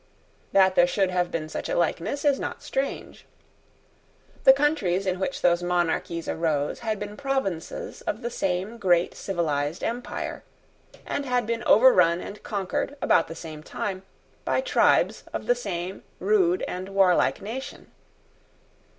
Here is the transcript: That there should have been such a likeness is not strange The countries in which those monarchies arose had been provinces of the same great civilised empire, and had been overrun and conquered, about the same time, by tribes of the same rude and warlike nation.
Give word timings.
That 0.51 0.73
there 0.73 0.87
should 0.87 1.11
have 1.11 1.29
been 1.29 1.47
such 1.47 1.69
a 1.69 1.77
likeness 1.77 2.25
is 2.25 2.39
not 2.39 2.63
strange 2.63 3.27
The 4.45 4.51
countries 4.51 5.05
in 5.05 5.19
which 5.19 5.43
those 5.43 5.61
monarchies 5.61 6.27
arose 6.27 6.79
had 6.79 6.97
been 6.97 7.15
provinces 7.15 8.01
of 8.07 8.23
the 8.23 8.31
same 8.31 8.79
great 8.79 9.13
civilised 9.13 9.83
empire, 9.83 10.43
and 11.05 11.27
had 11.27 11.45
been 11.45 11.63
overrun 11.65 12.19
and 12.19 12.41
conquered, 12.41 12.97
about 12.99 13.27
the 13.27 13.35
same 13.35 13.61
time, 13.61 14.01
by 14.43 14.59
tribes 14.59 15.23
of 15.33 15.45
the 15.45 15.53
same 15.53 16.01
rude 16.19 16.63
and 16.67 16.89
warlike 16.89 17.39
nation. 17.39 17.91